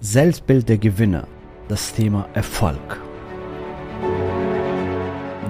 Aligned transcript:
Selbstbild 0.00 0.68
der 0.68 0.78
Gewinner, 0.78 1.26
das 1.66 1.92
Thema 1.92 2.28
Erfolg. 2.32 3.00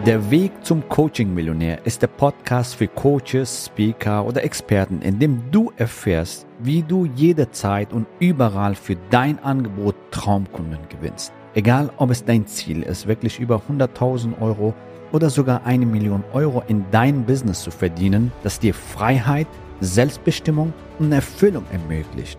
Der 0.06 0.30
Weg 0.30 0.52
zum 0.64 0.88
Coaching-Millionär 0.88 1.84
ist 1.84 2.00
der 2.00 2.06
Podcast 2.06 2.76
für 2.76 2.88
Coaches, 2.88 3.66
Speaker 3.66 4.24
oder 4.24 4.42
Experten, 4.42 5.02
in 5.02 5.18
dem 5.18 5.42
du 5.50 5.70
erfährst, 5.76 6.46
wie 6.60 6.82
du 6.82 7.04
jederzeit 7.04 7.92
und 7.92 8.06
überall 8.20 8.74
für 8.74 8.96
dein 9.10 9.38
Angebot 9.40 9.96
Traumkunden 10.12 10.80
gewinnst. 10.88 11.30
Egal, 11.52 11.90
ob 11.98 12.10
es 12.10 12.24
dein 12.24 12.46
Ziel 12.46 12.82
ist, 12.82 13.06
wirklich 13.06 13.38
über 13.38 13.60
100.000 13.68 14.40
Euro 14.40 14.72
oder 15.12 15.28
sogar 15.28 15.66
eine 15.66 15.84
Million 15.84 16.24
Euro 16.32 16.62
in 16.68 16.86
dein 16.90 17.26
Business 17.26 17.62
zu 17.62 17.70
verdienen, 17.70 18.32
das 18.42 18.58
dir 18.58 18.72
Freiheit, 18.72 19.46
Selbstbestimmung 19.82 20.72
und 20.98 21.12
Erfüllung 21.12 21.64
ermöglicht. 21.70 22.38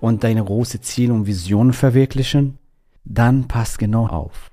und 0.00 0.24
deine 0.24 0.44
große 0.44 0.80
Ziele 0.80 1.12
und 1.12 1.26
Visionen 1.26 1.72
verwirklichen? 1.72 2.58
Dann 3.04 3.48
pass 3.48 3.78
genau 3.78 4.06
auf. 4.06 4.50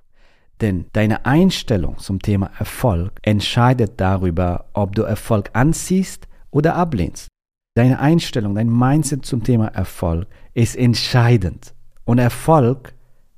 Denn 0.62 0.86
deine 0.94 1.26
Einstellung 1.26 1.98
zum 1.98 2.22
Thema 2.22 2.50
Erfolg 2.58 3.20
entscheidet 3.22 3.94
darüber, 3.98 4.66
ob 4.74 4.96
du 4.96 5.04
Erfolg 5.04 5.50
anziehst 5.54 6.28
oder 6.52 6.76
ablehnst. 6.76 7.28
Deine 7.76 8.00
Einstellung, 8.00 8.56
dein 8.56 8.70
Mindset 8.70 9.26
zum 9.26 9.44
Thema 9.44 9.68
Erfolg 9.68 10.28
ist 10.54 10.78
entscheidend. 10.78 11.74
Und 12.06 12.20
Erfolg 12.20 12.94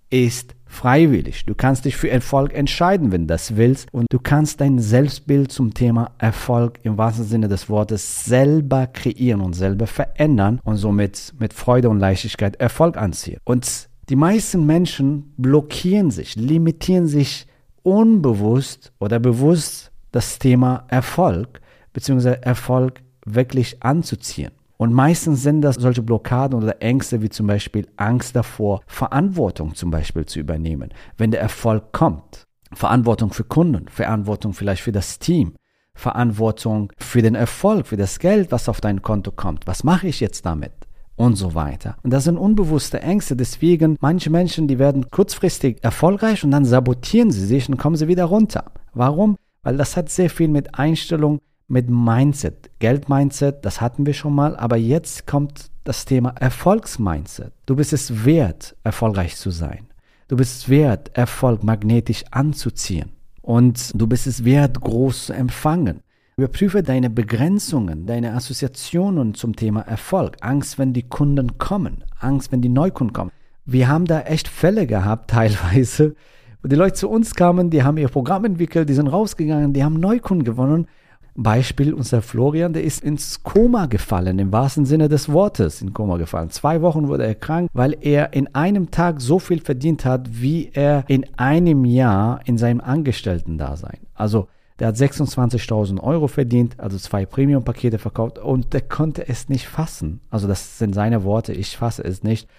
ist 0.10 0.56
freiwillig. 0.66 1.46
Du 1.46 1.56
kannst 1.56 1.86
dich 1.86 1.98
für 1.98 2.10
Erfolg 2.10 2.54
entscheiden, 2.54 3.12
wenn 3.12 3.22
du 3.22 3.28
das 3.28 3.56
willst. 3.56 3.88
Und 3.92 4.08
du 4.10 4.20
kannst 4.20 4.62
dein 4.62 4.80
Selbstbild 4.80 5.52
zum 5.52 5.74
Thema 5.74 6.12
Erfolg 6.18 6.80
im 6.84 6.98
wahrsten 6.98 7.26
Sinne 7.26 7.48
des 7.48 7.70
Wortes 7.70 8.26
selber 8.26 8.88
kreieren 8.88 9.42
und 9.42 9.54
selber 9.54 9.88
verändern 9.88 10.60
und 10.64 10.78
somit 10.78 11.34
mit 11.40 11.54
Freude 11.54 11.90
und 11.90 12.00
Leichtigkeit 12.00 12.58
Erfolg 12.58 12.98
anziehen. 12.98 13.40
Und 13.44 13.90
die 14.10 14.16
meisten 14.16 14.66
Menschen 14.66 15.34
blockieren 15.38 16.12
sich, 16.12 16.36
limitieren 16.36 17.08
sich 17.08 17.48
unbewusst 17.84 18.94
oder 19.00 19.20
bewusst 19.20 19.92
das 20.12 20.40
Thema 20.40 20.86
Erfolg 20.90 21.62
bzw. 21.94 22.38
Erfolg 22.42 23.02
wirklich 23.26 23.84
anzuziehen. 23.84 24.52
Und 24.78 24.94
meistens 24.94 25.42
sind 25.42 25.62
das 25.62 25.76
solche 25.76 26.04
Blockaden 26.04 26.62
oder 26.62 26.82
Ängste 26.82 27.22
wie 27.22 27.30
zum 27.30 27.48
Beispiel 27.48 27.88
Angst 27.98 28.36
davor, 28.36 28.82
Verantwortung 28.86 29.74
zum 29.74 29.90
Beispiel 29.90 30.26
zu 30.26 30.40
übernehmen, 30.40 30.94
wenn 31.18 31.32
der 31.32 31.42
Erfolg 31.42 31.92
kommt. 31.92 32.46
Verantwortung 32.74 33.34
für 33.34 33.44
Kunden, 33.44 33.88
Verantwortung 33.88 34.54
vielleicht 34.54 34.84
für 34.84 34.92
das 34.92 35.20
Team, 35.20 35.56
Verantwortung 35.96 36.92
für 36.98 37.22
den 37.22 37.34
Erfolg, 37.34 37.88
für 37.88 37.98
das 37.98 38.20
Geld, 38.20 38.52
was 38.52 38.70
auf 38.70 38.82
dein 38.82 39.02
Konto 39.02 39.32
kommt. 39.32 39.66
Was 39.66 39.84
mache 39.84 40.08
ich 40.08 40.20
jetzt 40.20 40.46
damit? 40.46 40.74
Und 41.16 41.36
so 41.36 41.56
weiter. 41.56 41.98
Und 42.04 42.14
das 42.14 42.26
sind 42.26 42.38
unbewusste 42.38 43.02
Ängste. 43.02 43.36
Deswegen, 43.36 43.98
manche 44.00 44.30
Menschen, 44.30 44.68
die 44.68 44.78
werden 44.78 45.10
kurzfristig 45.10 45.84
erfolgreich 45.84 46.44
und 46.44 46.52
dann 46.52 46.66
sabotieren 46.66 47.32
sie 47.32 47.44
sich 47.44 47.68
und 47.68 47.78
kommen 47.78 47.96
sie 47.96 48.08
wieder 48.08 48.26
runter. 48.26 48.66
Warum? 48.94 49.38
Weil 49.64 49.78
das 49.78 49.98
hat 49.98 50.10
sehr 50.10 50.30
viel 50.30 50.48
mit 50.48 50.78
Einstellung 50.78 51.40
mit 51.68 51.90
Mindset. 51.90 52.70
Geld-Mindset, 52.80 53.66
das 53.66 53.82
hatten 53.82 54.06
wir 54.06 54.14
schon 54.14 54.34
mal, 54.34 54.56
aber 54.56 54.78
jetzt 54.78 55.28
kommt 55.28 55.70
das 55.84 56.06
Thema 56.06 56.30
Erfolgsmindset. 56.40 57.52
Du 57.66 57.76
bist 57.76 57.94
es 57.94 58.26
wert, 58.26 58.76
erfolgreich 58.84 59.36
zu 59.36 59.52
sein. 59.52 59.88
Du 60.28 60.36
bist 60.36 60.58
es 60.58 60.70
wert, 60.70 61.12
Erfolg 61.14 61.64
magnetisch 61.64 62.24
anzuziehen. 62.32 63.12
Und 63.42 63.92
du 64.00 64.08
bist 64.08 64.28
es 64.28 64.44
wert, 64.44 64.82
groß 64.82 65.28
zu 65.28 65.34
empfangen. 65.34 66.02
Überprüfe 66.38 66.84
deine 66.84 67.10
Begrenzungen, 67.10 68.06
deine 68.06 68.34
Assoziationen 68.34 69.34
zum 69.34 69.56
Thema 69.56 69.82
Erfolg. 69.82 70.38
Angst, 70.42 70.78
wenn 70.78 70.94
die 70.94 71.08
Kunden 71.08 71.58
kommen. 71.58 72.04
Angst, 72.20 72.52
wenn 72.52 72.62
die 72.62 72.70
Neukunden 72.70 73.14
kommen. 73.14 73.32
Wir 73.66 73.88
haben 73.88 74.06
da 74.06 74.22
echt 74.22 74.48
Fälle 74.48 74.88
gehabt, 74.88 75.30
teilweise, 75.32 76.16
die 76.64 76.76
Leute 76.76 76.96
zu 76.96 77.10
uns 77.10 77.34
kamen, 77.36 77.70
die 77.70 77.84
haben 77.84 77.98
ihr 77.98 78.10
Programm 78.10 78.44
entwickelt, 78.44 78.90
die 78.90 78.94
sind 78.94 79.08
rausgegangen, 79.08 79.74
die 79.74 79.84
haben 79.84 80.00
Neukunden 80.00 80.44
gewonnen 80.44 80.88
Beispiel 81.38 81.94
unser 81.94 82.24
Florian, 82.24 82.74
der 82.74 82.84
ist 82.84 83.04
ins 83.04 83.44
Koma 83.44 83.86
gefallen, 83.86 84.40
im 84.40 84.52
wahrsten 84.52 84.86
Sinne 84.86 85.08
des 85.08 85.32
Wortes 85.32 85.82
in 85.84 85.94
Koma 85.94 86.18
gefallen. 86.18 86.50
Zwei 86.50 86.82
Wochen 86.82 87.08
wurde 87.08 87.28
er 87.28 87.36
krank, 87.36 87.70
weil 87.74 87.96
er 88.02 88.34
in 88.34 88.54
einem 88.56 88.90
Tag 88.90 89.22
so 89.22 89.38
viel 89.38 89.62
verdient 89.62 90.04
hat, 90.04 90.28
wie 90.32 90.72
er 90.74 91.04
in 91.08 91.26
einem 91.38 91.86
Jahr 91.86 92.40
in 92.46 92.58
seinem 92.58 92.82
Angestellten-Dasein. 92.82 94.00
Also 94.16 94.48
der 94.80 94.88
hat 94.88 94.96
26.000 94.96 96.02
Euro 96.02 96.28
verdient, 96.28 96.80
also 96.80 96.98
zwei 96.98 97.26
Premium-Pakete 97.26 98.00
verkauft 98.00 98.40
und 98.40 98.74
der 98.74 98.82
konnte 98.82 99.28
es 99.28 99.48
nicht 99.48 99.68
fassen. 99.68 100.22
Also 100.32 100.48
das 100.48 100.80
sind 100.80 100.94
seine 100.96 101.24
Worte, 101.24 101.54
ich 101.54 101.78
fasse 101.78 102.04
es 102.04 102.24
nicht. 102.24 102.50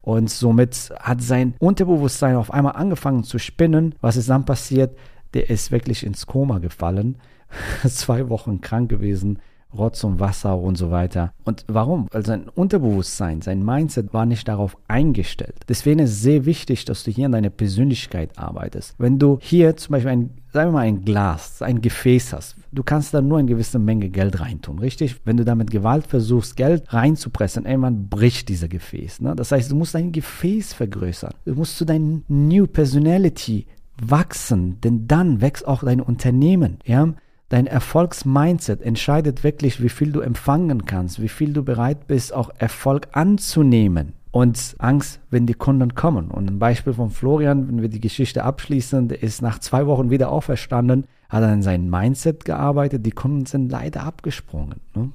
Und 0.00 0.30
somit 0.30 0.92
hat 1.00 1.20
sein 1.22 1.54
Unterbewusstsein 1.58 2.36
auf 2.36 2.52
einmal 2.52 2.76
angefangen 2.76 3.24
zu 3.24 3.38
spinnen. 3.38 3.94
Was 4.00 4.16
ist 4.16 4.30
dann 4.30 4.44
passiert? 4.44 4.96
Der 5.34 5.50
ist 5.50 5.70
wirklich 5.70 6.04
ins 6.04 6.26
Koma 6.26 6.58
gefallen 6.58 7.16
zwei 7.88 8.28
Wochen 8.28 8.60
krank 8.60 8.88
gewesen, 8.88 9.38
Rotz 9.76 10.02
und 10.02 10.18
Wasser 10.18 10.58
und 10.58 10.78
so 10.78 10.90
weiter. 10.90 11.34
Und 11.44 11.64
warum? 11.68 12.06
Weil 12.10 12.24
sein 12.24 12.48
Unterbewusstsein, 12.48 13.42
sein 13.42 13.62
Mindset 13.62 14.14
war 14.14 14.24
nicht 14.24 14.48
darauf 14.48 14.78
eingestellt. 14.88 15.56
Deswegen 15.68 16.00
ist 16.00 16.10
es 16.10 16.22
sehr 16.22 16.46
wichtig, 16.46 16.86
dass 16.86 17.04
du 17.04 17.10
hier 17.10 17.26
an 17.26 17.32
deiner 17.32 17.50
Persönlichkeit 17.50 18.38
arbeitest. 18.38 18.94
Wenn 18.96 19.18
du 19.18 19.38
hier 19.42 19.76
zum 19.76 19.92
Beispiel 19.92 20.10
ein, 20.10 20.30
sagen 20.54 20.70
wir 20.70 20.72
mal, 20.72 20.86
ein 20.86 21.04
Glas, 21.04 21.60
ein 21.60 21.82
Gefäß 21.82 22.32
hast, 22.32 22.56
du 22.72 22.82
kannst 22.82 23.12
da 23.12 23.20
nur 23.20 23.38
eine 23.38 23.48
gewisse 23.48 23.78
Menge 23.78 24.08
Geld 24.08 24.40
reintun, 24.40 24.78
richtig? 24.78 25.16
Wenn 25.26 25.36
du 25.36 25.44
da 25.44 25.54
mit 25.54 25.70
Gewalt 25.70 26.06
versuchst, 26.06 26.56
Geld 26.56 26.90
reinzupressen, 26.90 27.66
irgendwann 27.66 28.08
bricht 28.08 28.48
dieser 28.48 28.68
Gefäß. 28.68 29.20
Ne? 29.20 29.36
Das 29.36 29.52
heißt, 29.52 29.70
du 29.70 29.76
musst 29.76 29.94
dein 29.94 30.12
Gefäß 30.12 30.72
vergrößern. 30.72 31.34
Du 31.44 31.54
musst 31.54 31.76
zu 31.76 31.84
deinem 31.84 32.24
New 32.28 32.66
Personality 32.66 33.66
wachsen, 34.00 34.80
denn 34.80 35.06
dann 35.06 35.40
wächst 35.40 35.66
auch 35.66 35.82
dein 35.82 36.00
Unternehmen. 36.00 36.78
Ja? 36.84 37.14
Dein 37.48 37.66
Erfolgsmindset 37.66 38.82
entscheidet 38.82 39.42
wirklich, 39.42 39.82
wie 39.82 39.88
viel 39.88 40.12
du 40.12 40.20
empfangen 40.20 40.84
kannst, 40.84 41.20
wie 41.20 41.28
viel 41.28 41.52
du 41.52 41.62
bereit 41.62 42.06
bist, 42.06 42.34
auch 42.34 42.50
Erfolg 42.58 43.08
anzunehmen. 43.12 44.12
Und 44.30 44.76
Angst, 44.78 45.20
wenn 45.30 45.46
die 45.46 45.54
Kunden 45.54 45.94
kommen. 45.94 46.30
Und 46.30 46.50
ein 46.50 46.58
Beispiel 46.58 46.92
von 46.92 47.10
Florian, 47.10 47.66
wenn 47.66 47.80
wir 47.80 47.88
die 47.88 48.00
Geschichte 48.00 48.44
abschließen, 48.44 49.08
der 49.08 49.22
ist 49.22 49.40
nach 49.40 49.58
zwei 49.58 49.86
Wochen 49.86 50.10
wieder 50.10 50.30
auferstanden, 50.30 51.06
hat 51.30 51.42
an 51.42 51.62
seinem 51.62 51.88
Mindset 51.88 52.44
gearbeitet, 52.44 53.06
die 53.06 53.10
Kunden 53.10 53.46
sind 53.46 53.72
leider 53.72 54.04
abgesprungen. 54.04 54.80
Ne? 54.94 55.10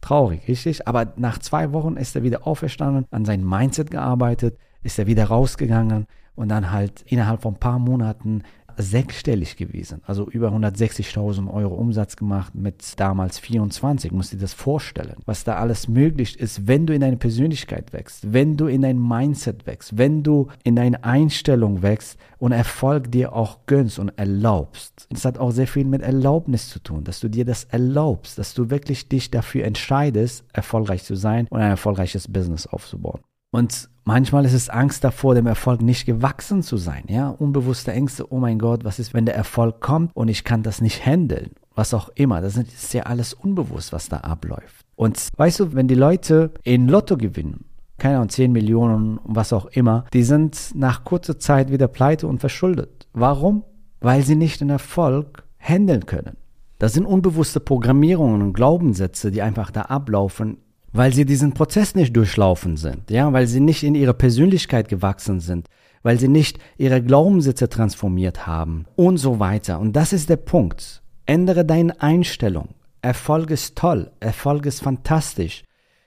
Traurig, 0.00 0.46
richtig? 0.48 0.88
Aber 0.88 1.12
nach 1.16 1.38
zwei 1.38 1.72
Wochen 1.72 1.96
ist 1.96 2.16
er 2.16 2.24
wieder 2.24 2.48
auferstanden, 2.48 3.06
an 3.12 3.24
seinem 3.24 3.48
Mindset 3.48 3.92
gearbeitet, 3.92 4.58
ist 4.82 4.98
er 4.98 5.06
wieder 5.06 5.26
rausgegangen 5.26 6.06
und 6.34 6.48
dann 6.48 6.70
halt 6.70 7.02
innerhalb 7.06 7.42
von 7.42 7.54
ein 7.54 7.60
paar 7.60 7.78
Monaten 7.78 8.42
sechsstellig 8.76 9.56
gewesen, 9.56 10.00
also 10.06 10.28
über 10.28 10.50
160.000 10.50 11.52
Euro 11.52 11.74
Umsatz 11.74 12.16
gemacht 12.16 12.54
mit 12.54 12.98
damals 12.98 13.38
24, 13.38 14.12
musst 14.12 14.32
dir 14.32 14.38
das 14.38 14.54
vorstellen, 14.54 15.16
was 15.26 15.44
da 15.44 15.56
alles 15.56 15.88
möglich 15.88 16.38
ist, 16.38 16.66
wenn 16.66 16.86
du 16.86 16.94
in 16.94 17.00
deine 17.00 17.16
Persönlichkeit 17.16 17.92
wächst, 17.92 18.32
wenn 18.32 18.56
du 18.56 18.66
in 18.66 18.82
dein 18.82 18.98
Mindset 18.98 19.66
wächst, 19.66 19.98
wenn 19.98 20.22
du 20.22 20.48
in 20.64 20.76
deine 20.76 21.04
Einstellung 21.04 21.82
wächst 21.82 22.18
und 22.38 22.52
Erfolg 22.52 23.10
dir 23.10 23.34
auch 23.34 23.66
gönnst 23.66 23.98
und 23.98 24.10
erlaubst. 24.16 25.06
Es 25.12 25.24
hat 25.24 25.38
auch 25.38 25.50
sehr 25.50 25.66
viel 25.66 25.84
mit 25.84 26.02
Erlaubnis 26.02 26.68
zu 26.68 26.78
tun, 26.78 27.04
dass 27.04 27.20
du 27.20 27.28
dir 27.28 27.44
das 27.44 27.64
erlaubst, 27.64 28.38
dass 28.38 28.54
du 28.54 28.70
wirklich 28.70 29.08
dich 29.08 29.30
dafür 29.30 29.64
entscheidest, 29.64 30.44
erfolgreich 30.52 31.04
zu 31.04 31.14
sein 31.14 31.46
und 31.48 31.60
ein 31.60 31.70
erfolgreiches 31.70 32.32
Business 32.32 32.66
aufzubauen. 32.66 33.20
Und 33.52 33.90
manchmal 34.04 34.46
ist 34.46 34.54
es 34.54 34.70
Angst 34.70 35.04
davor, 35.04 35.34
dem 35.34 35.46
Erfolg 35.46 35.82
nicht 35.82 36.06
gewachsen 36.06 36.62
zu 36.62 36.78
sein. 36.78 37.04
Ja, 37.08 37.28
unbewusste 37.28 37.92
Ängste. 37.92 38.32
Oh 38.32 38.38
mein 38.38 38.58
Gott, 38.58 38.82
was 38.82 38.98
ist, 38.98 39.12
wenn 39.12 39.26
der 39.26 39.36
Erfolg 39.36 39.80
kommt 39.80 40.10
und 40.16 40.28
ich 40.28 40.42
kann 40.42 40.62
das 40.62 40.80
nicht 40.80 41.04
handeln? 41.06 41.50
Was 41.74 41.94
auch 41.94 42.08
immer. 42.14 42.40
Das 42.40 42.56
ist 42.56 42.94
ja 42.94 43.04
alles 43.04 43.34
unbewusst, 43.34 43.92
was 43.92 44.08
da 44.08 44.18
abläuft. 44.18 44.86
Und 44.96 45.28
weißt 45.36 45.60
du, 45.60 45.74
wenn 45.74 45.86
die 45.86 45.94
Leute 45.94 46.52
in 46.64 46.88
Lotto 46.88 47.16
gewinnen, 47.16 47.66
keine 47.98 48.16
Ahnung, 48.16 48.30
10 48.30 48.52
Millionen, 48.52 49.20
was 49.22 49.52
auch 49.52 49.66
immer, 49.66 50.06
die 50.12 50.22
sind 50.22 50.72
nach 50.74 51.04
kurzer 51.04 51.38
Zeit 51.38 51.70
wieder 51.70 51.88
pleite 51.88 52.26
und 52.26 52.40
verschuldet. 52.40 53.06
Warum? 53.12 53.64
Weil 54.00 54.22
sie 54.22 54.34
nicht 54.34 54.60
den 54.60 54.70
Erfolg 54.70 55.44
handeln 55.58 56.06
können. 56.06 56.36
Das 56.78 56.94
sind 56.94 57.04
unbewusste 57.04 57.60
Programmierungen 57.60 58.42
und 58.42 58.54
Glaubenssätze, 58.54 59.30
die 59.30 59.42
einfach 59.42 59.70
da 59.70 59.82
ablaufen 59.82 60.56
weil 60.92 61.12
sie 61.12 61.24
diesen 61.24 61.54
Prozess 61.54 61.94
nicht 61.94 62.14
durchlaufen 62.16 62.76
sind, 62.76 63.10
ja, 63.10 63.32
weil 63.32 63.46
sie 63.46 63.60
nicht 63.60 63.82
in 63.82 63.94
ihre 63.94 64.14
Persönlichkeit 64.14 64.88
gewachsen 64.88 65.40
sind, 65.40 65.68
weil 66.02 66.18
sie 66.18 66.28
nicht 66.28 66.58
ihre 66.76 67.02
Glaubenssitze 67.02 67.68
transformiert 67.68 68.46
haben 68.46 68.86
und 68.96 69.16
so 69.18 69.38
weiter. 69.38 69.80
Und 69.80 69.94
das 69.94 70.12
ist 70.12 70.28
der 70.28 70.36
Punkt. 70.36 71.02
Ändere 71.26 71.64
deine 71.64 72.00
Einstellung. 72.00 72.70
Erfolg 73.00 73.50
ist 73.50 73.76
toll, 73.76 74.10
Erfolg 74.20 74.66
ist 74.66 74.82
fantastisch. 74.82 75.64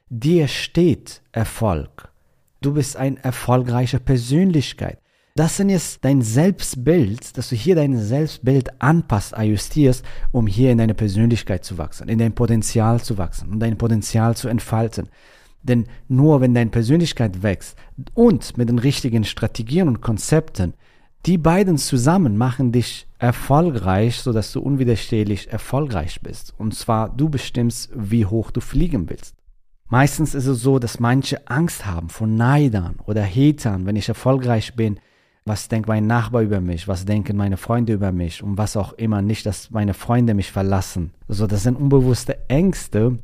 Dir 0.09 0.47
steht 0.47 1.21
Erfolg. 1.31 2.09
Du 2.61 2.73
bist 2.73 2.95
eine 2.95 3.23
erfolgreiche 3.23 3.99
Persönlichkeit. 3.99 4.99
Das 5.37 5.57
sind 5.57 5.67
jetzt 5.67 6.05
dein 6.05 6.21
Selbstbild, 6.21 7.37
dass 7.37 7.49
du 7.49 7.57
hier 7.57 7.75
dein 7.75 7.97
Selbstbild 7.97 8.81
anpasst, 8.81 9.35
ajustierst, 9.35 10.05
um 10.31 10.47
hier 10.47 10.71
in 10.71 10.77
deine 10.77 10.93
Persönlichkeit 10.93 11.65
zu 11.65 11.77
wachsen, 11.77 12.07
in 12.07 12.19
dein 12.19 12.33
Potenzial 12.33 13.01
zu 13.01 13.17
wachsen, 13.17 13.51
um 13.51 13.59
dein 13.59 13.77
Potenzial 13.77 14.37
zu 14.37 14.47
entfalten. 14.47 15.09
Denn 15.61 15.87
nur 16.07 16.39
wenn 16.39 16.53
deine 16.53 16.69
Persönlichkeit 16.69 17.43
wächst 17.43 17.77
und 18.13 18.57
mit 18.57 18.69
den 18.69 18.79
richtigen 18.79 19.25
Strategien 19.25 19.89
und 19.89 19.99
Konzepten, 19.99 20.73
die 21.25 21.37
beiden 21.37 21.77
zusammen 21.77 22.37
machen 22.37 22.71
dich 22.71 23.05
erfolgreich, 23.19 24.21
sodass 24.21 24.53
du 24.53 24.61
unwiderstehlich 24.61 25.51
erfolgreich 25.51 26.21
bist. 26.21 26.53
Und 26.57 26.75
zwar 26.75 27.09
du 27.09 27.27
bestimmst, 27.27 27.89
wie 27.93 28.25
hoch 28.25 28.51
du 28.51 28.61
fliegen 28.61 29.09
willst. 29.09 29.35
Meistens 29.89 30.33
ist 30.33 30.47
es 30.47 30.61
so, 30.61 30.79
dass 30.79 31.01
manche 31.01 31.45
Angst 31.49 31.85
haben 31.85 32.07
vor 32.07 32.25
Neidern 32.25 32.95
oder 33.05 33.25
Hatern, 33.25 33.85
wenn 33.85 33.97
ich 33.97 34.07
erfolgreich 34.07 34.75
bin, 34.75 34.97
was 35.45 35.67
denkt 35.67 35.87
mein 35.87 36.07
Nachbar 36.07 36.41
über 36.41 36.59
mich, 36.59 36.87
was 36.87 37.05
denken 37.05 37.37
meine 37.37 37.57
Freunde 37.57 37.93
über 37.93 38.11
mich 38.11 38.41
und 38.41 38.57
was 38.57 38.75
auch 38.75 38.93
immer, 38.93 39.21
nicht, 39.21 39.45
dass 39.45 39.69
meine 39.69 39.93
Freunde 39.93 40.33
mich 40.33 40.51
verlassen. 40.51 41.11
Also 41.27 41.45
das 41.45 41.63
sind 41.63 41.77
unbewusste 41.77 42.49
Ängste 42.49 43.19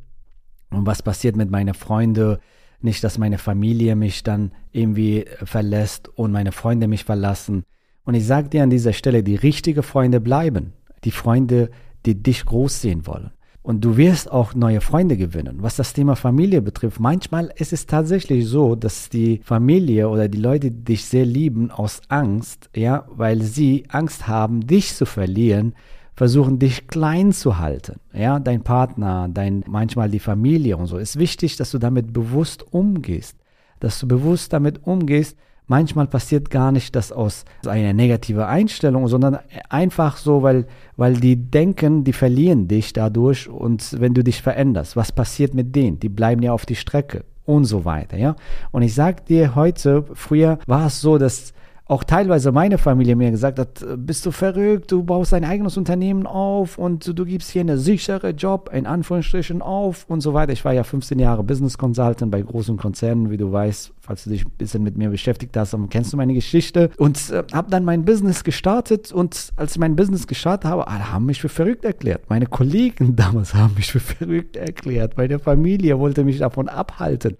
und 0.70 0.86
was 0.86 1.02
passiert 1.02 1.34
mit 1.34 1.50
meinen 1.50 1.74
Freunden, 1.74 2.38
nicht, 2.80 3.02
dass 3.02 3.18
meine 3.18 3.38
Familie 3.38 3.96
mich 3.96 4.22
dann 4.22 4.52
irgendwie 4.70 5.24
verlässt 5.42 6.08
und 6.08 6.30
meine 6.30 6.52
Freunde 6.52 6.86
mich 6.86 7.04
verlassen. 7.04 7.64
Und 8.04 8.14
ich 8.14 8.24
sage 8.24 8.48
dir 8.48 8.62
an 8.62 8.70
dieser 8.70 8.92
Stelle, 8.92 9.24
die 9.24 9.36
richtigen 9.36 9.82
Freunde 9.82 10.20
bleiben, 10.20 10.74
die 11.02 11.10
Freunde, 11.10 11.70
die 12.06 12.22
dich 12.22 12.44
groß 12.44 12.82
sehen 12.82 13.06
wollen. 13.06 13.32
Und 13.62 13.84
du 13.84 13.96
wirst 13.96 14.30
auch 14.30 14.54
neue 14.54 14.80
Freunde 14.80 15.16
gewinnen. 15.16 15.58
Was 15.60 15.76
das 15.76 15.92
Thema 15.92 16.16
Familie 16.16 16.60
betrifft, 16.60 16.98
manchmal 16.98 17.52
ist 17.56 17.72
es 17.72 17.86
tatsächlich 17.86 18.46
so, 18.48 18.74
dass 18.74 19.08
die 19.08 19.40
Familie 19.44 20.08
oder 20.08 20.28
die 20.28 20.40
Leute, 20.40 20.72
dich 20.72 21.04
sehr 21.04 21.24
lieben, 21.24 21.70
aus 21.70 22.00
Angst, 22.08 22.70
ja, 22.74 23.04
weil 23.08 23.40
sie 23.42 23.84
Angst 23.88 24.26
haben, 24.26 24.66
dich 24.66 24.94
zu 24.94 25.06
verlieren, 25.06 25.74
versuchen 26.14 26.58
dich 26.58 26.88
klein 26.88 27.32
zu 27.32 27.58
halten. 27.58 28.00
Ja, 28.12 28.40
dein 28.40 28.62
Partner, 28.62 29.28
dein, 29.32 29.64
manchmal 29.68 30.10
die 30.10 30.18
Familie 30.18 30.76
und 30.76 30.86
so. 30.86 30.98
Es 30.98 31.10
ist 31.10 31.18
wichtig, 31.20 31.56
dass 31.56 31.70
du 31.70 31.78
damit 31.78 32.12
bewusst 32.12 32.64
umgehst. 32.72 33.36
Dass 33.78 34.00
du 34.00 34.08
bewusst 34.08 34.52
damit 34.52 34.86
umgehst, 34.86 35.36
manchmal 35.72 36.06
passiert 36.06 36.50
gar 36.50 36.70
nicht 36.70 36.94
das 36.94 37.12
aus 37.12 37.46
einer 37.66 37.94
negativen 37.94 38.42
Einstellung, 38.42 39.08
sondern 39.08 39.38
einfach 39.70 40.18
so, 40.18 40.42
weil, 40.42 40.66
weil 40.98 41.14
die 41.14 41.36
denken, 41.36 42.04
die 42.04 42.12
verlieren 42.12 42.68
dich 42.68 42.92
dadurch 42.92 43.48
und 43.48 43.98
wenn 43.98 44.12
du 44.12 44.22
dich 44.22 44.42
veränderst, 44.42 44.96
was 44.96 45.12
passiert 45.12 45.54
mit 45.54 45.74
denen? 45.74 45.98
Die 45.98 46.10
bleiben 46.10 46.42
ja 46.42 46.52
auf 46.52 46.66
die 46.66 46.76
Strecke 46.76 47.24
und 47.46 47.64
so 47.64 47.86
weiter, 47.86 48.18
ja. 48.18 48.36
Und 48.70 48.82
ich 48.82 48.92
sag 48.92 49.24
dir 49.24 49.54
heute, 49.54 50.04
früher 50.12 50.58
war 50.66 50.88
es 50.88 51.00
so, 51.00 51.16
dass 51.16 51.54
auch 51.92 52.04
teilweise 52.04 52.52
meine 52.52 52.78
Familie 52.78 53.16
mir 53.16 53.30
gesagt 53.30 53.58
hat, 53.58 53.84
bist 53.98 54.24
du 54.24 54.30
verrückt, 54.30 54.90
du 54.90 55.02
baust 55.02 55.34
dein 55.34 55.44
eigenes 55.44 55.76
Unternehmen 55.76 56.26
auf 56.26 56.78
und 56.78 57.18
du 57.18 57.24
gibst 57.26 57.50
hier 57.50 57.60
einen 57.60 57.76
sicheren 57.76 58.34
Job, 58.34 58.70
in 58.72 58.86
Anführungsstrichen, 58.86 59.60
auf 59.60 60.06
und 60.08 60.22
so 60.22 60.32
weiter. 60.32 60.52
Ich 60.52 60.64
war 60.64 60.72
ja 60.72 60.84
15 60.84 61.18
Jahre 61.18 61.44
Business 61.44 61.76
Consultant 61.76 62.32
bei 62.32 62.40
großen 62.40 62.78
Konzernen, 62.78 63.30
wie 63.30 63.36
du 63.36 63.52
weißt, 63.52 63.92
falls 64.00 64.24
du 64.24 64.30
dich 64.30 64.46
ein 64.46 64.52
bisschen 64.56 64.82
mit 64.82 64.96
mir 64.96 65.10
beschäftigt 65.10 65.54
hast, 65.54 65.74
dann 65.74 65.90
kennst 65.90 66.14
du 66.14 66.16
meine 66.16 66.32
Geschichte 66.32 66.88
und 66.96 67.30
äh, 67.30 67.44
habe 67.52 67.70
dann 67.70 67.84
mein 67.84 68.06
Business 68.06 68.42
gestartet 68.42 69.12
und 69.12 69.52
als 69.56 69.72
ich 69.72 69.78
mein 69.78 69.94
Business 69.94 70.26
gestartet 70.26 70.70
habe, 70.70 70.86
haben 70.86 71.26
mich 71.26 71.42
für 71.42 71.50
verrückt 71.50 71.84
erklärt. 71.84 72.22
Meine 72.30 72.46
Kollegen 72.46 73.16
damals 73.16 73.54
haben 73.54 73.74
mich 73.74 73.92
für 73.92 74.00
verrückt 74.00 74.56
erklärt. 74.56 75.18
Meine 75.18 75.38
Familie 75.38 75.98
wollte 75.98 76.24
mich 76.24 76.38
davon 76.38 76.70
abhalten. 76.70 77.36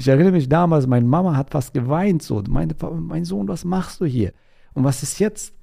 Ich 0.00 0.08
erinnere 0.08 0.32
mich 0.32 0.48
damals, 0.48 0.86
meine 0.86 1.04
Mama 1.04 1.36
hat 1.36 1.50
fast 1.50 1.74
geweint, 1.74 2.22
so, 2.22 2.42
meinte, 2.48 2.74
mein 2.90 3.26
Sohn, 3.26 3.46
was 3.48 3.66
machst 3.66 4.00
du 4.00 4.06
hier? 4.06 4.32
Und 4.72 4.82
was 4.82 5.02
ist 5.02 5.18
jetzt? 5.18 5.54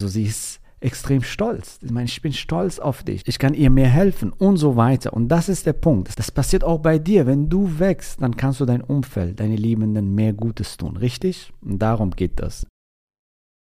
So, 0.00 0.06
sie 0.06 0.22
ist 0.22 0.60
extrem 0.78 1.24
stolz. 1.24 1.80
Ich 1.82 1.90
meine, 1.90 2.06
ich 2.06 2.22
bin 2.22 2.32
stolz 2.32 2.78
auf 2.78 3.02
dich. 3.02 3.26
Ich 3.26 3.40
kann 3.40 3.54
ihr 3.54 3.68
mehr 3.70 3.88
helfen 3.88 4.32
und 4.32 4.56
so 4.56 4.76
weiter. 4.76 5.12
Und 5.12 5.26
das 5.30 5.48
ist 5.48 5.66
der 5.66 5.72
Punkt. 5.72 6.16
Das 6.16 6.30
passiert 6.30 6.62
auch 6.62 6.78
bei 6.78 7.00
dir. 7.00 7.26
Wenn 7.26 7.48
du 7.48 7.80
wächst, 7.80 8.22
dann 8.22 8.36
kannst 8.36 8.60
du 8.60 8.66
dein 8.66 8.82
Umfeld, 8.82 9.40
deine 9.40 9.56
Liebenden 9.56 10.14
mehr 10.14 10.32
Gutes 10.32 10.76
tun. 10.76 10.96
Richtig? 10.96 11.52
Und 11.60 11.80
darum 11.80 12.12
geht 12.12 12.38
das. 12.38 12.68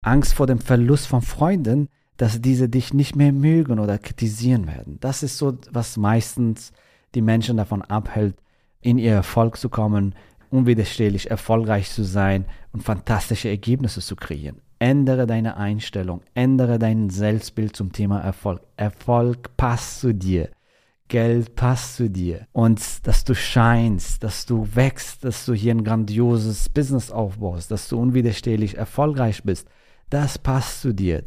Angst 0.04 0.34
vor 0.34 0.46
dem 0.46 0.60
Verlust 0.60 1.08
von 1.08 1.20
Freunden, 1.20 1.88
dass 2.16 2.40
diese 2.40 2.68
dich 2.68 2.94
nicht 2.94 3.16
mehr 3.16 3.32
mögen 3.32 3.80
oder 3.80 3.98
kritisieren 3.98 4.68
werden. 4.68 4.98
Das 5.00 5.24
ist 5.24 5.36
so, 5.36 5.58
was 5.72 5.96
meistens 5.96 6.72
die 7.16 7.22
Menschen 7.22 7.56
davon 7.56 7.82
abhält, 7.82 8.36
in 8.84 8.98
ihr 8.98 9.12
Erfolg 9.12 9.56
zu 9.56 9.68
kommen, 9.68 10.14
unwiderstehlich 10.50 11.30
erfolgreich 11.30 11.90
zu 11.90 12.04
sein 12.04 12.44
und 12.72 12.82
fantastische 12.82 13.48
Ergebnisse 13.48 14.00
zu 14.00 14.14
kreieren. 14.14 14.60
Ändere 14.78 15.26
deine 15.26 15.56
Einstellung, 15.56 16.20
ändere 16.34 16.78
dein 16.78 17.10
Selbstbild 17.10 17.74
zum 17.74 17.92
Thema 17.92 18.20
Erfolg. 18.20 18.60
Erfolg 18.76 19.56
passt 19.56 20.00
zu 20.00 20.12
dir. 20.12 20.50
Geld 21.08 21.54
passt 21.54 21.96
zu 21.96 22.10
dir. 22.10 22.46
Und 22.52 23.06
dass 23.06 23.24
du 23.24 23.34
scheinst, 23.34 24.22
dass 24.22 24.46
du 24.46 24.68
wächst, 24.74 25.24
dass 25.24 25.46
du 25.46 25.54
hier 25.54 25.74
ein 25.74 25.84
grandioses 25.84 26.68
Business 26.68 27.10
aufbaust, 27.10 27.70
dass 27.70 27.88
du 27.88 27.98
unwiderstehlich 27.98 28.76
erfolgreich 28.76 29.42
bist, 29.44 29.68
das 30.10 30.38
passt 30.38 30.82
zu 30.82 30.92
dir. 30.92 31.24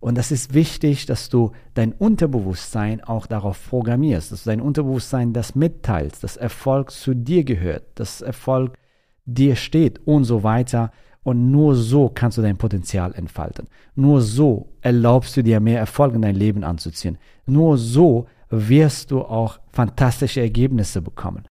Und 0.00 0.16
das 0.16 0.30
ist 0.30 0.54
wichtig, 0.54 1.06
dass 1.06 1.28
du 1.28 1.52
dein 1.74 1.92
Unterbewusstsein 1.92 3.02
auch 3.02 3.26
darauf 3.26 3.68
programmierst, 3.68 4.30
dass 4.30 4.44
du 4.44 4.50
dein 4.50 4.60
Unterbewusstsein 4.60 5.32
das 5.32 5.54
mitteilst, 5.54 6.22
dass 6.22 6.36
Erfolg 6.36 6.90
zu 6.90 7.14
dir 7.14 7.44
gehört, 7.44 7.84
dass 7.94 8.20
Erfolg 8.20 8.78
dir 9.24 9.56
steht 9.56 10.06
und 10.06 10.24
so 10.24 10.42
weiter. 10.42 10.92
Und 11.22 11.50
nur 11.50 11.74
so 11.74 12.08
kannst 12.08 12.38
du 12.38 12.42
dein 12.42 12.56
Potenzial 12.56 13.12
entfalten. 13.14 13.66
Nur 13.96 14.20
so 14.20 14.68
erlaubst 14.80 15.36
du 15.36 15.42
dir 15.42 15.58
mehr 15.58 15.80
Erfolg 15.80 16.14
in 16.14 16.22
dein 16.22 16.36
Leben 16.36 16.62
anzuziehen. 16.62 17.18
Nur 17.46 17.78
so 17.78 18.26
wirst 18.48 19.10
du 19.10 19.22
auch 19.22 19.58
fantastische 19.72 20.40
Ergebnisse 20.40 21.02
bekommen. 21.02 21.48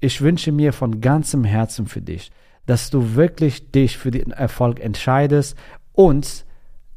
Ich 0.00 0.20
wünsche 0.22 0.50
mir 0.50 0.72
von 0.72 1.00
ganzem 1.00 1.44
Herzen 1.44 1.86
für 1.86 2.00
dich, 2.00 2.32
dass 2.66 2.90
du 2.90 3.14
wirklich 3.14 3.70
dich 3.70 3.96
für 3.96 4.10
den 4.10 4.32
Erfolg 4.32 4.80
entscheidest 4.80 5.56
und 5.92 6.44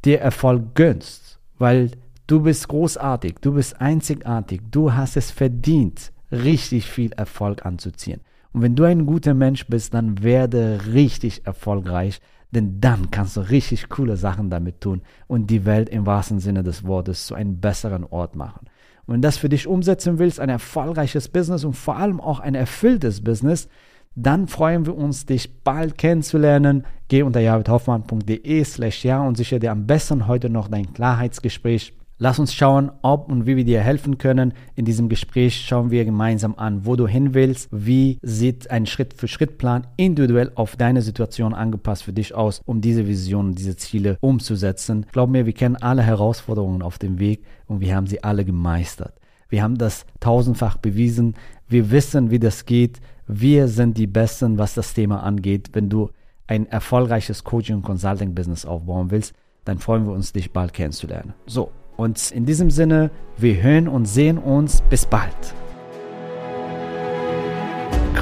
dir 0.04 0.20
Erfolg 0.20 0.74
gönnst, 0.74 1.38
weil 1.58 1.90
du 2.26 2.40
bist 2.40 2.68
großartig, 2.68 3.36
du 3.40 3.54
bist 3.54 3.80
einzigartig, 3.80 4.60
du 4.70 4.92
hast 4.92 5.16
es 5.16 5.30
verdient, 5.30 6.12
richtig 6.30 6.90
viel 6.90 7.12
Erfolg 7.12 7.64
anzuziehen. 7.64 8.20
Und 8.52 8.62
wenn 8.62 8.76
du 8.76 8.84
ein 8.84 9.06
guter 9.06 9.34
Mensch 9.34 9.66
bist, 9.66 9.94
dann 9.94 10.22
werde 10.22 10.80
richtig 10.92 11.46
erfolgreich, 11.46 12.20
denn 12.50 12.80
dann 12.80 13.10
kannst 13.10 13.36
du 13.36 13.40
richtig 13.40 13.88
coole 13.88 14.16
Sachen 14.16 14.50
damit 14.50 14.80
tun 14.80 15.02
und 15.26 15.48
die 15.48 15.64
Welt 15.64 15.88
im 15.88 16.04
wahrsten 16.04 16.38
Sinne 16.38 16.62
des 16.62 16.84
Wortes 16.84 17.26
zu 17.26 17.34
einem 17.34 17.60
besseren 17.60 18.04
Ort 18.04 18.36
machen. 18.36 18.66
Und 19.06 19.14
wenn 19.14 19.22
du 19.22 19.26
das 19.26 19.38
für 19.38 19.48
dich 19.48 19.66
umsetzen 19.66 20.18
willst, 20.18 20.38
ein 20.38 20.50
erfolgreiches 20.50 21.28
Business 21.28 21.64
und 21.64 21.74
vor 21.74 21.96
allem 21.96 22.20
auch 22.20 22.40
ein 22.40 22.54
erfülltes 22.54 23.24
Business, 23.24 23.68
dann 24.14 24.46
freuen 24.46 24.86
wir 24.86 24.96
uns, 24.96 25.26
dich 25.26 25.62
bald 25.62 25.96
kennenzulernen. 25.96 26.84
Geh 27.08 27.22
unter 27.22 27.40
javidhoffmann.de 27.40 28.64
slash 28.64 29.04
ja 29.04 29.22
und 29.22 29.36
sichere 29.36 29.60
dir 29.60 29.72
am 29.72 29.86
besten 29.86 30.26
heute 30.26 30.50
noch 30.50 30.68
dein 30.68 30.92
Klarheitsgespräch. 30.92 31.94
Lass 32.18 32.38
uns 32.38 32.54
schauen, 32.54 32.92
ob 33.02 33.28
und 33.28 33.46
wie 33.46 33.56
wir 33.56 33.64
dir 33.64 33.80
helfen 33.80 34.16
können. 34.16 34.52
In 34.76 34.84
diesem 34.84 35.08
Gespräch 35.08 35.56
schauen 35.66 35.90
wir 35.90 36.04
gemeinsam 36.04 36.54
an, 36.56 36.86
wo 36.86 36.94
du 36.94 37.08
hin 37.08 37.34
willst, 37.34 37.68
wie 37.72 38.20
sieht 38.22 38.70
ein 38.70 38.86
Schritt-für-Schritt-Plan 38.86 39.88
individuell 39.96 40.52
auf 40.54 40.76
deine 40.76 41.02
Situation 41.02 41.52
angepasst 41.52 42.04
für 42.04 42.12
dich 42.12 42.32
aus, 42.32 42.60
um 42.64 42.80
diese 42.80 43.08
Vision, 43.08 43.56
diese 43.56 43.76
Ziele 43.76 44.18
umzusetzen. 44.20 45.06
Glaub 45.10 45.30
mir, 45.30 45.46
wir 45.46 45.52
kennen 45.52 45.74
alle 45.74 46.02
Herausforderungen 46.02 46.82
auf 46.82 46.98
dem 46.98 47.18
Weg 47.18 47.44
und 47.66 47.80
wir 47.80 47.96
haben 47.96 48.06
sie 48.06 48.22
alle 48.22 48.44
gemeistert. 48.44 49.14
Wir 49.48 49.62
haben 49.64 49.76
das 49.76 50.06
tausendfach 50.20 50.76
bewiesen. 50.76 51.34
Wir 51.68 51.90
wissen, 51.90 52.30
wie 52.30 52.38
das 52.38 52.66
geht. 52.66 53.00
Wir 53.34 53.68
sind 53.68 53.96
die 53.96 54.06
Besten, 54.06 54.58
was 54.58 54.74
das 54.74 54.92
Thema 54.92 55.22
angeht. 55.22 55.70
Wenn 55.72 55.88
du 55.88 56.10
ein 56.46 56.66
erfolgreiches 56.66 57.44
Coaching- 57.44 57.76
und 57.76 57.82
Consulting-Business 57.82 58.66
aufbauen 58.66 59.10
willst, 59.10 59.32
dann 59.64 59.78
freuen 59.78 60.04
wir 60.04 60.12
uns, 60.12 60.34
dich 60.34 60.52
bald 60.52 60.74
kennenzulernen. 60.74 61.32
So, 61.46 61.70
und 61.96 62.30
in 62.30 62.44
diesem 62.44 62.70
Sinne, 62.70 63.10
wir 63.38 63.62
hören 63.62 63.88
und 63.88 64.04
sehen 64.04 64.36
uns. 64.36 64.82
Bis 64.82 65.06
bald. 65.06 65.54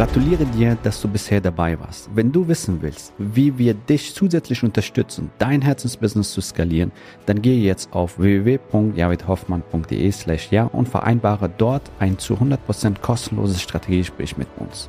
gratuliere 0.00 0.46
dir, 0.46 0.78
dass 0.82 1.02
du 1.02 1.08
bisher 1.08 1.42
dabei 1.42 1.78
warst. 1.78 2.08
Wenn 2.14 2.32
du 2.32 2.48
wissen 2.48 2.80
willst, 2.80 3.12
wie 3.18 3.58
wir 3.58 3.74
dich 3.74 4.14
zusätzlich 4.14 4.64
unterstützen, 4.64 5.30
dein 5.36 5.60
Herzensbusiness 5.60 6.32
zu 6.32 6.40
skalieren, 6.40 6.90
dann 7.26 7.42
gehe 7.42 7.60
jetzt 7.60 7.92
auf 7.92 8.18
www.javidhoffmann.de 8.18 10.10
slash 10.12 10.50
ja 10.52 10.64
und 10.64 10.88
vereinbare 10.88 11.50
dort 11.50 11.82
ein 11.98 12.16
zu 12.16 12.32
100% 12.34 13.00
kostenloses 13.00 13.60
Strategiegespräch 13.60 14.38
mit 14.38 14.48
uns. 14.56 14.88